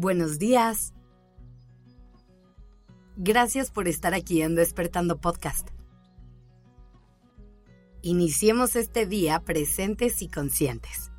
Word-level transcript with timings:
Buenos 0.00 0.38
días. 0.38 0.94
Gracias 3.18 3.70
por 3.70 3.86
estar 3.86 4.14
aquí 4.14 4.40
en 4.40 4.54
Despertando 4.54 5.20
Podcast. 5.20 5.68
Iniciemos 8.00 8.76
este 8.76 9.04
día 9.04 9.40
presentes 9.40 10.22
y 10.22 10.28
conscientes. 10.30 11.12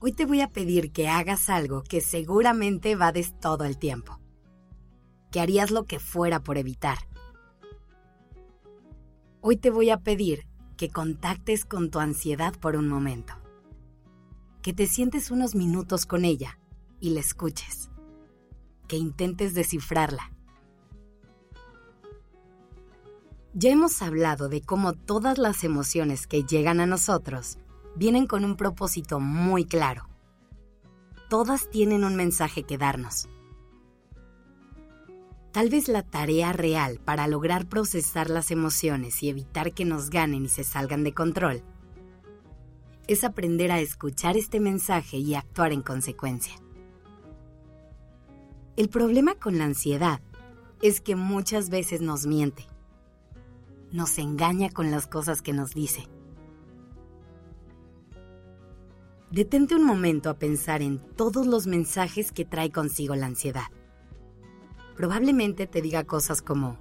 Hoy 0.00 0.10
te 0.10 0.26
voy 0.26 0.40
a 0.40 0.50
pedir 0.50 0.90
que 0.90 1.08
hagas 1.08 1.50
algo 1.50 1.84
que 1.84 2.00
seguramente 2.00 2.96
vades 2.96 3.38
todo 3.38 3.62
el 3.62 3.78
tiempo. 3.78 4.18
Que 5.30 5.38
harías 5.38 5.70
lo 5.70 5.84
que 5.84 6.00
fuera 6.00 6.40
por 6.42 6.58
evitar. 6.58 6.98
Hoy 9.40 9.56
te 9.56 9.70
voy 9.70 9.90
a 9.90 10.00
pedir 10.00 10.48
que 10.76 10.88
contactes 10.88 11.64
con 11.64 11.92
tu 11.92 12.00
ansiedad 12.00 12.52
por 12.58 12.74
un 12.74 12.88
momento 12.88 13.34
que 14.64 14.72
te 14.72 14.86
sientes 14.86 15.30
unos 15.30 15.54
minutos 15.54 16.06
con 16.06 16.24
ella 16.24 16.58
y 16.98 17.10
la 17.10 17.20
escuches, 17.20 17.90
que 18.88 18.96
intentes 18.96 19.52
descifrarla. 19.52 20.32
Ya 23.52 23.70
hemos 23.70 24.00
hablado 24.00 24.48
de 24.48 24.62
cómo 24.62 24.94
todas 24.94 25.36
las 25.36 25.64
emociones 25.64 26.26
que 26.26 26.44
llegan 26.44 26.80
a 26.80 26.86
nosotros 26.86 27.58
vienen 27.94 28.26
con 28.26 28.42
un 28.42 28.56
propósito 28.56 29.20
muy 29.20 29.66
claro. 29.66 30.08
Todas 31.28 31.68
tienen 31.68 32.02
un 32.02 32.16
mensaje 32.16 32.62
que 32.62 32.78
darnos. 32.78 33.28
Tal 35.52 35.68
vez 35.68 35.88
la 35.88 36.02
tarea 36.02 36.54
real 36.54 37.00
para 37.04 37.28
lograr 37.28 37.68
procesar 37.68 38.30
las 38.30 38.50
emociones 38.50 39.22
y 39.22 39.28
evitar 39.28 39.74
que 39.74 39.84
nos 39.84 40.08
ganen 40.08 40.46
y 40.46 40.48
se 40.48 40.64
salgan 40.64 41.04
de 41.04 41.12
control 41.12 41.62
es 43.06 43.24
aprender 43.24 43.70
a 43.70 43.80
escuchar 43.80 44.36
este 44.36 44.60
mensaje 44.60 45.18
y 45.18 45.34
actuar 45.34 45.72
en 45.72 45.82
consecuencia. 45.82 46.54
El 48.76 48.88
problema 48.88 49.34
con 49.34 49.58
la 49.58 49.64
ansiedad 49.64 50.20
es 50.82 51.00
que 51.00 51.16
muchas 51.16 51.70
veces 51.70 52.00
nos 52.00 52.26
miente, 52.26 52.66
nos 53.92 54.18
engaña 54.18 54.70
con 54.70 54.90
las 54.90 55.06
cosas 55.06 55.42
que 55.42 55.52
nos 55.52 55.74
dice. 55.74 56.08
Detente 59.30 59.74
un 59.74 59.84
momento 59.84 60.30
a 60.30 60.38
pensar 60.38 60.82
en 60.82 60.98
todos 60.98 61.46
los 61.46 61.66
mensajes 61.66 62.32
que 62.32 62.44
trae 62.44 62.70
consigo 62.70 63.14
la 63.14 63.26
ansiedad. 63.26 63.66
Probablemente 64.96 65.66
te 65.66 65.82
diga 65.82 66.04
cosas 66.04 66.40
como, 66.40 66.78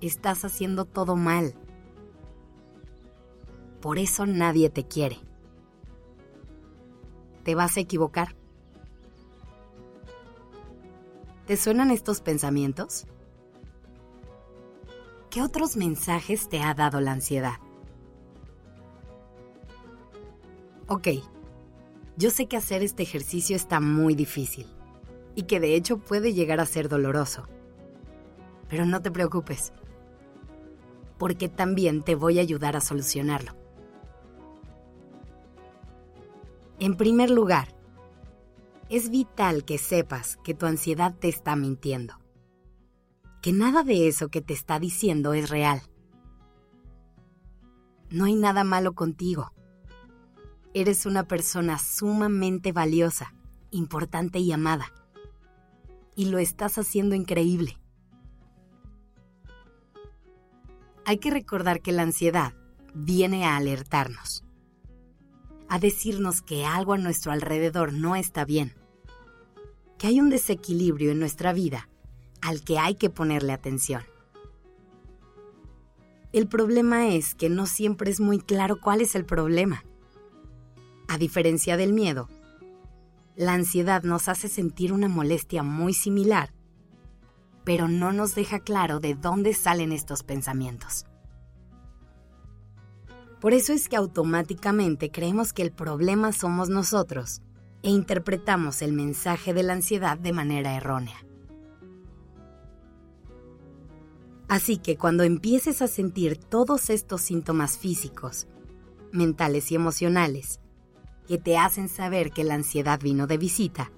estás 0.00 0.44
haciendo 0.44 0.84
todo 0.84 1.16
mal 1.16 1.54
por 3.86 4.00
eso 4.00 4.26
nadie 4.26 4.68
te 4.68 4.82
quiere. 4.82 5.16
¿Te 7.44 7.54
vas 7.54 7.76
a 7.76 7.80
equivocar? 7.80 8.34
¿Te 11.46 11.56
suenan 11.56 11.92
estos 11.92 12.20
pensamientos? 12.20 13.06
¿Qué 15.30 15.40
otros 15.40 15.76
mensajes 15.76 16.48
te 16.48 16.62
ha 16.62 16.74
dado 16.74 17.00
la 17.00 17.12
ansiedad? 17.12 17.60
Ok, 20.88 21.06
yo 22.16 22.30
sé 22.30 22.46
que 22.48 22.56
hacer 22.56 22.82
este 22.82 23.04
ejercicio 23.04 23.54
está 23.54 23.78
muy 23.78 24.16
difícil 24.16 24.66
y 25.36 25.44
que 25.44 25.60
de 25.60 25.76
hecho 25.76 25.98
puede 25.98 26.34
llegar 26.34 26.58
a 26.58 26.66
ser 26.66 26.88
doloroso. 26.88 27.46
Pero 28.68 28.84
no 28.84 29.00
te 29.00 29.12
preocupes, 29.12 29.72
porque 31.18 31.48
también 31.48 32.02
te 32.02 32.16
voy 32.16 32.40
a 32.40 32.42
ayudar 32.42 32.74
a 32.74 32.80
solucionarlo. 32.80 33.65
En 36.78 36.94
primer 36.98 37.30
lugar, 37.30 37.68
es 38.90 39.08
vital 39.08 39.64
que 39.64 39.78
sepas 39.78 40.36
que 40.44 40.52
tu 40.52 40.66
ansiedad 40.66 41.14
te 41.18 41.28
está 41.28 41.56
mintiendo. 41.56 42.20
Que 43.40 43.54
nada 43.54 43.82
de 43.82 44.08
eso 44.08 44.28
que 44.28 44.42
te 44.42 44.52
está 44.52 44.78
diciendo 44.78 45.32
es 45.32 45.48
real. 45.48 45.80
No 48.10 48.26
hay 48.26 48.34
nada 48.34 48.62
malo 48.62 48.94
contigo. 48.94 49.52
Eres 50.74 51.06
una 51.06 51.26
persona 51.26 51.78
sumamente 51.78 52.72
valiosa, 52.72 53.34
importante 53.70 54.38
y 54.38 54.52
amada. 54.52 54.92
Y 56.14 56.26
lo 56.26 56.38
estás 56.38 56.76
haciendo 56.76 57.14
increíble. 57.14 57.78
Hay 61.06 61.16
que 61.16 61.30
recordar 61.30 61.80
que 61.80 61.92
la 61.92 62.02
ansiedad 62.02 62.52
viene 62.92 63.46
a 63.46 63.56
alertarnos 63.56 64.45
a 65.68 65.78
decirnos 65.78 66.42
que 66.42 66.64
algo 66.64 66.92
a 66.92 66.98
nuestro 66.98 67.32
alrededor 67.32 67.92
no 67.92 68.16
está 68.16 68.44
bien, 68.44 68.74
que 69.98 70.08
hay 70.08 70.20
un 70.20 70.30
desequilibrio 70.30 71.10
en 71.10 71.18
nuestra 71.18 71.52
vida 71.52 71.88
al 72.40 72.62
que 72.62 72.78
hay 72.78 72.94
que 72.94 73.10
ponerle 73.10 73.52
atención. 73.52 74.02
El 76.32 76.48
problema 76.48 77.08
es 77.08 77.34
que 77.34 77.48
no 77.48 77.66
siempre 77.66 78.10
es 78.10 78.20
muy 78.20 78.38
claro 78.38 78.78
cuál 78.80 79.00
es 79.00 79.14
el 79.14 79.24
problema. 79.24 79.84
A 81.08 81.18
diferencia 81.18 81.76
del 81.76 81.92
miedo, 81.92 82.28
la 83.36 83.54
ansiedad 83.54 84.02
nos 84.02 84.28
hace 84.28 84.48
sentir 84.48 84.92
una 84.92 85.08
molestia 85.08 85.62
muy 85.62 85.94
similar, 85.94 86.52
pero 87.64 87.88
no 87.88 88.12
nos 88.12 88.34
deja 88.34 88.60
claro 88.60 89.00
de 89.00 89.14
dónde 89.14 89.54
salen 89.54 89.92
estos 89.92 90.22
pensamientos. 90.22 91.06
Por 93.40 93.52
eso 93.52 93.72
es 93.72 93.88
que 93.88 93.96
automáticamente 93.96 95.10
creemos 95.10 95.52
que 95.52 95.62
el 95.62 95.72
problema 95.72 96.32
somos 96.32 96.68
nosotros 96.68 97.42
e 97.82 97.90
interpretamos 97.90 98.82
el 98.82 98.92
mensaje 98.92 99.52
de 99.52 99.62
la 99.62 99.74
ansiedad 99.74 100.18
de 100.18 100.32
manera 100.32 100.74
errónea. 100.74 101.16
Así 104.48 104.78
que 104.78 104.96
cuando 104.96 105.22
empieces 105.22 105.82
a 105.82 105.88
sentir 105.88 106.38
todos 106.38 106.88
estos 106.88 107.20
síntomas 107.20 107.78
físicos, 107.78 108.46
mentales 109.12 109.70
y 109.72 109.74
emocionales 109.74 110.60
que 111.26 111.38
te 111.38 111.58
hacen 111.58 111.88
saber 111.88 112.30
que 112.30 112.44
la 112.44 112.54
ansiedad 112.54 113.00
vino 113.00 113.26
de 113.26 113.38
visita, 113.38 113.90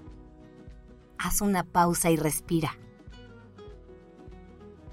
haz 1.17 1.41
una 1.41 1.63
pausa 1.63 2.09
y 2.09 2.17
respira. 2.17 2.77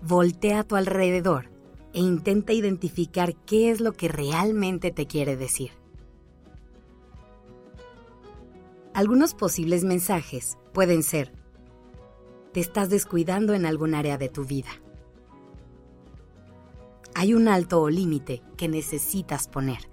Voltea 0.03 0.61
a 0.61 0.65
tu 0.65 0.77
alrededor 0.77 1.56
e 1.97 2.01
intenta 2.01 2.53
identificar 2.53 3.34
qué 3.47 3.71
es 3.71 3.81
lo 3.81 3.95
que 3.95 4.09
realmente 4.09 4.91
te 4.91 5.07
quiere 5.07 5.34
decir. 5.34 5.71
Algunos 8.93 9.33
posibles 9.33 9.83
mensajes 9.83 10.59
pueden 10.75 11.03
ser, 11.03 11.33
te 12.53 12.61
estás 12.61 12.91
descuidando 12.91 13.55
en 13.55 13.65
algún 13.65 13.95
área 13.95 14.19
de 14.19 14.29
tu 14.29 14.45
vida. 14.45 14.69
Hay 17.15 17.33
un 17.33 17.49
alto 17.49 17.81
o 17.81 17.89
límite 17.89 18.43
que 18.59 18.69
necesitas 18.69 19.49
poner. 19.49 19.89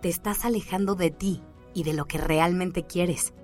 Te 0.00 0.08
estás 0.08 0.46
alejando 0.46 0.94
de 0.94 1.10
ti 1.10 1.42
y 1.74 1.82
de 1.84 1.92
lo 1.92 2.06
que 2.06 2.16
realmente 2.16 2.86
quieres. 2.86 3.34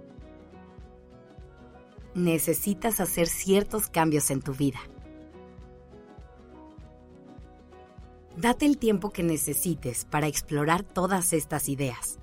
Necesitas 2.15 2.99
hacer 2.99 3.27
ciertos 3.27 3.89
cambios 3.89 4.31
en 4.31 4.41
tu 4.41 4.55
vida. 4.55 4.81
Date 8.41 8.65
el 8.65 8.79
tiempo 8.79 9.11
que 9.11 9.23
necesites 9.23 10.07
para 10.07 10.27
explorar 10.27 10.83
todas 10.83 11.35
estas 11.35 11.69
ideas, 11.69 12.19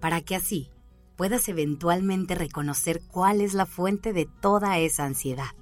para 0.00 0.22
que 0.22 0.34
así 0.34 0.72
puedas 1.14 1.48
eventualmente 1.48 2.34
reconocer 2.34 3.00
cuál 3.06 3.40
es 3.40 3.54
la 3.54 3.64
fuente 3.64 4.12
de 4.12 4.26
toda 4.26 4.76
esa 4.78 5.04
ansiedad. 5.04 5.52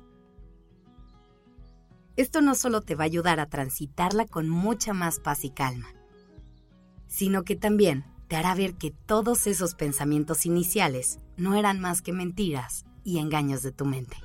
Esto 2.17 2.41
no 2.41 2.55
solo 2.55 2.81
te 2.81 2.95
va 2.95 3.05
a 3.05 3.13
ayudar 3.13 3.39
a 3.39 3.51
transitarla 3.51 4.25
con 4.25 4.49
mucha 4.49 4.95
más 4.95 5.21
paz 5.21 5.45
y 5.45 5.51
calma, 5.51 5.93
sino 7.07 7.43
que 7.43 7.57
también 7.57 8.07
te 8.29 8.37
hará 8.37 8.55
ver 8.55 8.77
que 8.77 8.91
todos 8.91 9.47
esos 9.47 9.75
pensamientos 9.75 10.47
iniciales 10.47 11.19
no 11.37 11.57
eran 11.57 11.79
más 11.79 12.01
que 12.01 12.15
mentiras 12.15 12.87
y 13.05 13.19
engaños 13.19 13.61
de 13.61 13.73
tu 13.73 13.85
mente. 13.85 14.17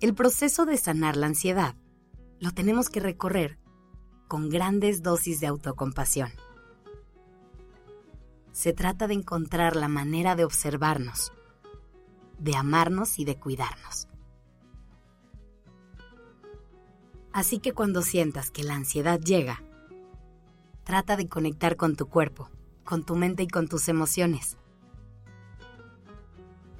El 0.00 0.14
proceso 0.14 0.64
de 0.64 0.78
sanar 0.78 1.18
la 1.18 1.26
ansiedad 1.26 1.76
lo 2.42 2.50
tenemos 2.50 2.90
que 2.90 2.98
recorrer 2.98 3.56
con 4.26 4.48
grandes 4.48 5.00
dosis 5.00 5.38
de 5.38 5.46
autocompasión. 5.46 6.32
Se 8.50 8.72
trata 8.72 9.06
de 9.06 9.14
encontrar 9.14 9.76
la 9.76 9.86
manera 9.86 10.34
de 10.34 10.44
observarnos, 10.44 11.32
de 12.40 12.56
amarnos 12.56 13.20
y 13.20 13.24
de 13.24 13.38
cuidarnos. 13.38 14.08
Así 17.32 17.60
que 17.60 17.74
cuando 17.74 18.02
sientas 18.02 18.50
que 18.50 18.64
la 18.64 18.74
ansiedad 18.74 19.20
llega, 19.20 19.62
trata 20.82 21.16
de 21.16 21.28
conectar 21.28 21.76
con 21.76 21.94
tu 21.94 22.08
cuerpo, 22.08 22.50
con 22.82 23.04
tu 23.04 23.14
mente 23.14 23.44
y 23.44 23.48
con 23.48 23.68
tus 23.68 23.86
emociones. 23.86 24.56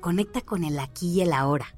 Conecta 0.00 0.41
con 0.41 0.65
el 0.65 0.81
aquí 0.81 1.12
y 1.12 1.20
el 1.20 1.32
ahora 1.32 1.76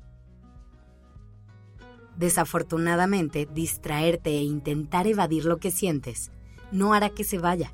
Desafortunadamente, 2.17 3.47
distraerte 3.47 4.31
e 4.31 4.43
intentar 4.43 5.07
evadir 5.07 5.45
lo 5.45 5.59
que 5.59 5.71
sientes 5.71 6.31
no 6.71 6.93
hará 6.93 7.11
que 7.11 7.25
se 7.25 7.39
vaya. 7.39 7.73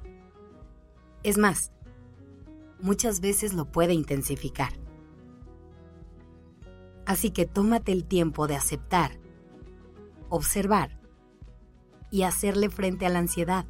Es 1.23 1.39
más, 1.39 1.73
muchas 2.81 3.21
veces 3.21 3.55
lo 3.55 3.67
puede 3.67 3.93
intensificar. 3.93 4.73
Así 7.07 7.31
que 7.31 7.47
tómate 7.47 7.93
el 7.93 8.05
tiempo 8.05 8.47
de 8.47 8.57
aceptar, 8.57 9.19
observar 10.29 10.99
y 12.11 12.23
hacerle 12.23 12.71
frente 12.71 13.07
a 13.07 13.09
la 13.09 13.19
ansiedad. 13.19 13.67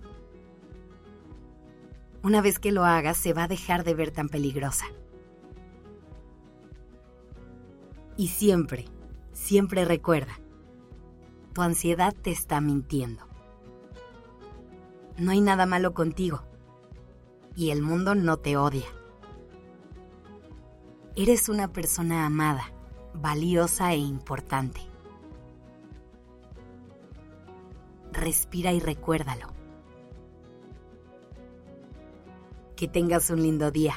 Una 2.23 2.43
vez 2.43 2.59
que 2.59 2.71
lo 2.71 2.85
hagas, 2.85 3.17
se 3.17 3.33
va 3.33 3.45
a 3.45 3.49
dejar 3.49 3.83
de 3.83 3.95
ver 3.95 4.11
tan 4.11 4.29
peligrosa. 4.29 4.87
Y 8.17 8.29
siempre, 8.29 8.85
siempre 9.33 9.87
recuerda, 9.87 10.39
tu 11.61 11.65
ansiedad 11.65 12.15
te 12.15 12.31
está 12.31 12.63
mintiendo. 12.63 13.27
No 15.19 15.31
hay 15.31 15.43
nada 15.43 15.67
malo 15.67 15.93
contigo 15.93 16.41
y 17.55 17.69
el 17.69 17.83
mundo 17.83 18.15
no 18.15 18.39
te 18.39 18.57
odia. 18.57 18.87
Eres 21.17 21.51
una 21.51 21.71
persona 21.71 22.25
amada, 22.25 22.73
valiosa 23.13 23.93
e 23.93 23.99
importante. 23.99 24.81
Respira 28.11 28.73
y 28.73 28.81
recuérdalo. 28.81 29.49
Que 32.75 32.89
tengas 32.89 33.29
un 33.29 33.43
lindo 33.43 33.71
día. 33.71 33.97